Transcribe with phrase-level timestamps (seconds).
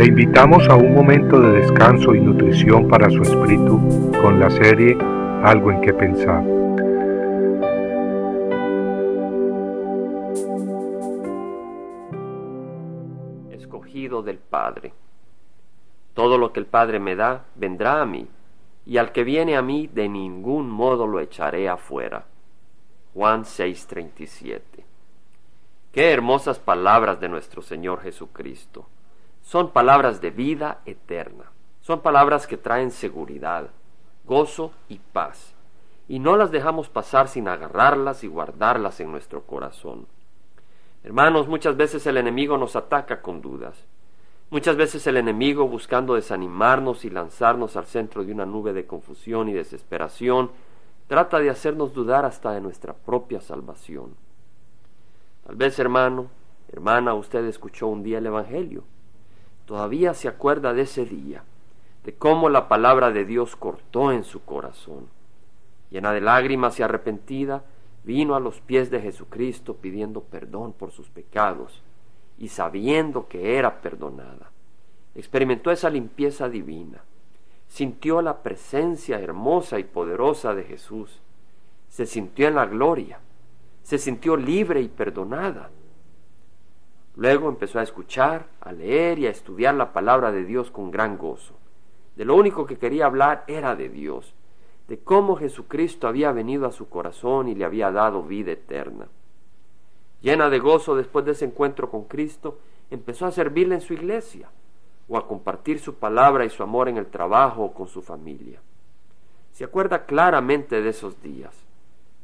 [0.00, 3.78] Le invitamos a un momento de descanso y nutrición para su espíritu
[4.22, 4.96] con la serie
[5.42, 6.42] Algo en que pensar.
[13.50, 14.94] Escogido del Padre.
[16.14, 18.26] Todo lo que el Padre me da vendrá a mí,
[18.86, 22.24] y al que viene a mí de ningún modo lo echaré afuera.
[23.12, 24.82] Juan 6:37.
[25.92, 28.86] Qué hermosas palabras de nuestro Señor Jesucristo.
[29.42, 31.44] Son palabras de vida eterna.
[31.80, 33.70] Son palabras que traen seguridad,
[34.24, 35.54] gozo y paz.
[36.08, 40.06] Y no las dejamos pasar sin agarrarlas y guardarlas en nuestro corazón.
[41.02, 43.86] Hermanos, muchas veces el enemigo nos ataca con dudas.
[44.50, 49.48] Muchas veces el enemigo, buscando desanimarnos y lanzarnos al centro de una nube de confusión
[49.48, 50.50] y desesperación,
[51.06, 54.16] trata de hacernos dudar hasta de nuestra propia salvación.
[55.46, 56.26] Tal vez, hermano,
[56.72, 58.84] hermana, usted escuchó un día el Evangelio
[59.70, 61.44] todavía se acuerda de ese día,
[62.02, 65.06] de cómo la palabra de Dios cortó en su corazón.
[65.90, 67.62] Llena de lágrimas y arrepentida,
[68.02, 71.84] vino a los pies de Jesucristo pidiendo perdón por sus pecados
[72.36, 74.50] y sabiendo que era perdonada.
[75.14, 77.04] Experimentó esa limpieza divina,
[77.68, 81.20] sintió la presencia hermosa y poderosa de Jesús,
[81.88, 83.20] se sintió en la gloria,
[83.84, 85.70] se sintió libre y perdonada
[87.20, 91.18] Luego empezó a escuchar, a leer y a estudiar la palabra de Dios con gran
[91.18, 91.52] gozo.
[92.16, 94.32] De lo único que quería hablar era de Dios,
[94.88, 99.06] de cómo Jesucristo había venido a su corazón y le había dado vida eterna.
[100.22, 102.56] Llena de gozo después de ese encuentro con Cristo,
[102.90, 104.48] empezó a servirle en su iglesia
[105.06, 108.62] o a compartir su palabra y su amor en el trabajo o con su familia.
[109.52, 111.54] Se acuerda claramente de esos días.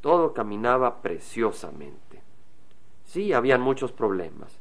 [0.00, 2.22] Todo caminaba preciosamente.
[3.04, 4.58] Sí, habían muchos problemas,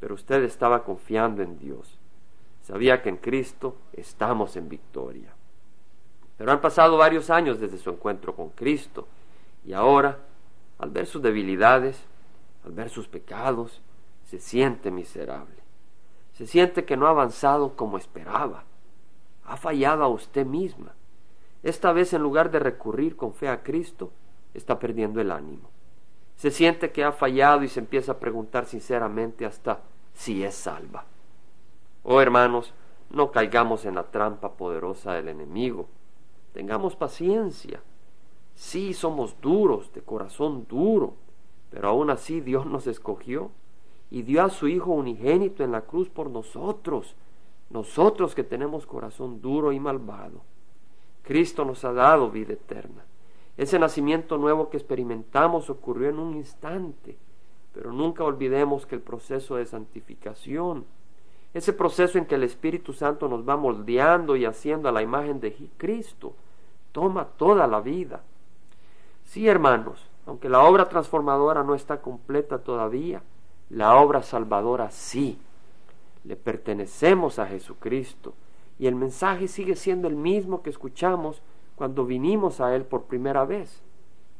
[0.00, 1.98] pero usted estaba confiando en Dios.
[2.62, 5.32] Sabía que en Cristo estamos en victoria.
[6.36, 9.08] Pero han pasado varios años desde su encuentro con Cristo
[9.64, 10.18] y ahora,
[10.78, 12.00] al ver sus debilidades,
[12.64, 13.80] al ver sus pecados,
[14.24, 15.56] se siente miserable.
[16.34, 18.64] Se siente que no ha avanzado como esperaba.
[19.44, 20.94] Ha fallado a usted misma.
[21.64, 24.12] Esta vez, en lugar de recurrir con fe a Cristo,
[24.54, 25.70] está perdiendo el ánimo
[26.38, 29.80] se siente que ha fallado y se empieza a preguntar sinceramente hasta
[30.14, 31.04] si es salva.
[32.04, 32.72] Oh hermanos,
[33.10, 35.88] no caigamos en la trampa poderosa del enemigo.
[36.52, 37.82] Tengamos paciencia.
[38.54, 41.14] Sí, somos duros, de corazón duro,
[41.70, 43.50] pero aún así Dios nos escogió
[44.08, 47.16] y dio a su Hijo unigénito en la cruz por nosotros,
[47.68, 50.42] nosotros que tenemos corazón duro y malvado.
[51.24, 53.04] Cristo nos ha dado vida eterna.
[53.58, 57.18] Ese nacimiento nuevo que experimentamos ocurrió en un instante,
[57.74, 60.86] pero nunca olvidemos que el proceso de santificación,
[61.52, 65.40] ese proceso en que el Espíritu Santo nos va moldeando y haciendo a la imagen
[65.40, 66.34] de Cristo,
[66.92, 68.22] toma toda la vida.
[69.24, 73.22] Sí, hermanos, aunque la obra transformadora no está completa todavía,
[73.70, 75.36] la obra salvadora sí.
[76.22, 78.34] Le pertenecemos a Jesucristo
[78.78, 81.42] y el mensaje sigue siendo el mismo que escuchamos
[81.78, 83.80] cuando vinimos a Él por primera vez,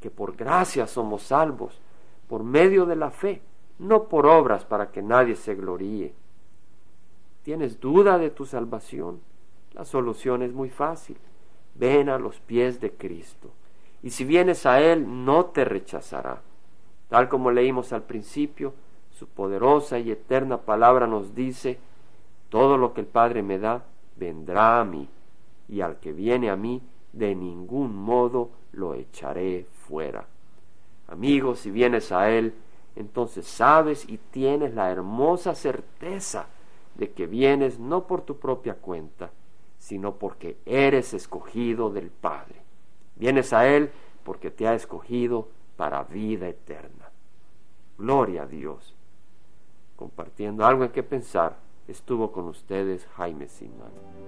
[0.01, 1.81] que por gracia somos salvos,
[2.29, 3.41] por medio de la fe,
[3.79, 6.13] no por obras para que nadie se gloríe.
[7.45, 9.21] ¿Tienes duda de tu salvación?
[9.73, 11.17] La solución es muy fácil.
[11.77, 13.51] Ven a los pies de Cristo.
[14.03, 16.43] Y si vienes a Él, no te rechazará.
[17.09, 18.75] Tal como leímos al principio,
[19.13, 21.79] su poderosa y eterna palabra nos dice,
[22.49, 23.85] todo lo que el Padre me da,
[24.17, 25.09] vendrá a mí,
[25.69, 26.83] y al que viene a mí,
[27.13, 30.27] de ningún modo lo echaré fuera.
[31.09, 32.55] Amigo, si vienes a Él,
[32.97, 36.47] entonces sabes y tienes la hermosa certeza
[36.97, 39.31] de que vienes no por tu propia cuenta,
[39.79, 42.57] sino porque eres escogido del Padre.
[43.17, 43.91] Vienes a Él
[44.25, 47.11] porque te ha escogido para vida eterna.
[47.97, 48.95] Gloria a Dios.
[49.97, 51.57] Compartiendo algo en que pensar,
[51.87, 54.28] estuvo con ustedes Jaime Simán.